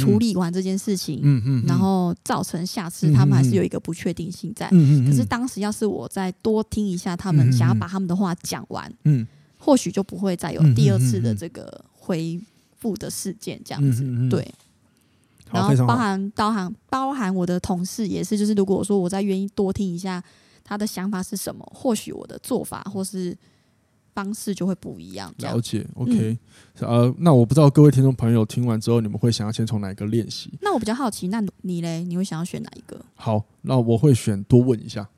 [0.00, 4.68] 处理完这件事情，嗯嗯，然后造成下次他们还是有一个不确定性在。
[4.72, 5.10] 嗯嗯。
[5.10, 9.26] 可是当时要是我再多听一下他们，想要把他们的话讲完，嗯，
[9.58, 12.40] 或许就不会再有第二次的这个回。
[12.80, 14.54] 复的事件这样子，对，
[15.50, 20.22] 然后包含包含包含我的同事也是，就是如果说我再愿意多听一下
[20.62, 23.36] 他的想法是什么，或许我的做法或是
[24.14, 25.32] 方式就会不一样。
[25.38, 26.38] 了解，OK，、
[26.80, 30.52] 嗯、呃，那我不知道各位听众朋友听完之后，你们会想要先从哪一个练习？
[30.60, 33.00] 那我比较好奇，那你嘞，你会想要选哪一个？
[33.14, 35.08] 好，那我会选多问一下。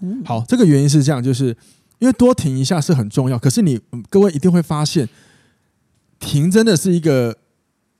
[0.00, 1.56] 嗯，好，这个原因是这样，就是
[1.98, 5.08] 因为多停一下是很重要，可是你各位一定会发现。
[6.18, 7.36] 停真的是一个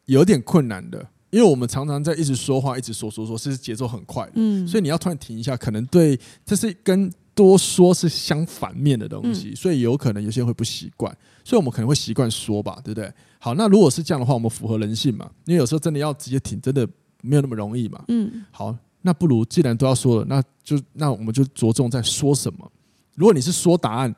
[0.07, 13.13] 有点困难的，因为我们常常在一直说话，一直说说说，是节奏很快，嗯，所以你要突然停一下，可能对这是跟多说是相反面的东西，所以有可能有些人会不习惯，所以我们可能会习惯说吧，对不对？
[13.39, 15.31] 好，那如果是这样的话，我们符合人性嘛？
[15.45, 16.89] 因为有时候真的要直接挺，真的
[17.21, 22.73] 没有那么容易嘛，嗯，好，那不如既然都要说了，那就那我们就着重在说什么。
[23.15, 24.13] 如果你是说答案，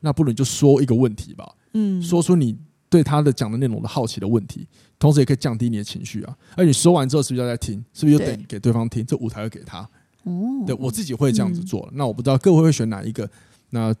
[0.00, 2.56] 那不如你就说一个问题吧，嗯，说出你。
[2.90, 4.66] 对他的讲的内容的好奇的问题，
[4.98, 6.34] 同时也可以降低你的情绪啊。
[6.56, 7.84] 而你说完之后，是不是要再听？
[7.92, 9.04] 是不是又得给对方听？
[9.04, 9.86] 这舞台会给他。
[10.28, 11.88] 哦，对，我自己会这样子做。
[11.90, 13.28] 嗯、那我不知道各位会选哪一个。
[13.70, 13.94] 那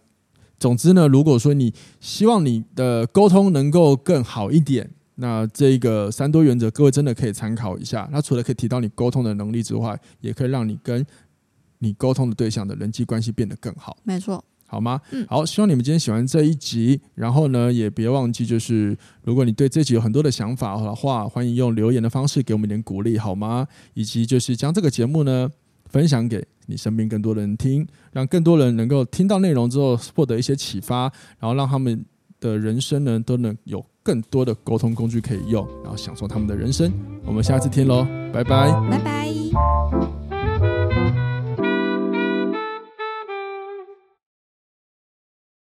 [0.58, 8.08] 总之呢，如果说你希望你的沟通能够更好一点，那这个三多原则，各位真的可以参考一下。
[8.12, 11.04] 那除了可以提到你沟通的能力之外，也可以让你跟
[11.78, 13.96] 你沟通的对象的人际关系变得更好。
[14.04, 14.44] 没错。
[14.70, 15.00] 好吗？
[15.12, 23.66] 嗯，好，希望你们今天喜欢这一集，然后呢，也别忘记，就是如果你对这集有很多的想法的话，欢迎用留言的方式给我们一点鼓励，好吗？
[23.94, 25.50] 以及就是将这个节目呢
[25.88, 31.02] 分享给你身边更多的人听，让更多人能够听到内容之后获得一些启发，
[31.38, 32.04] 然后让他们
[32.40, 36.92] 的人生呢都能有更多的沟通工具可以用，然后享受他们的人生。
[37.24, 39.77] 我们下次听喽，拜拜，拜拜。